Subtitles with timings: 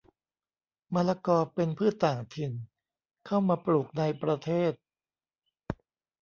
[0.93, 2.51] มะละกอ เป็นพืชต่างถิ่น
[3.25, 4.73] เข้ามาปลูกในประเทศ